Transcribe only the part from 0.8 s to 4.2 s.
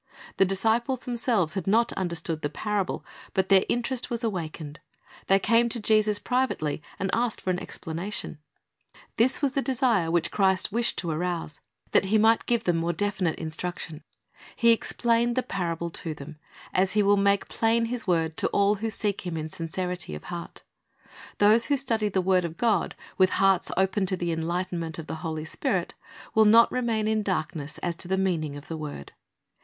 themselves had not understood the parable, but their interest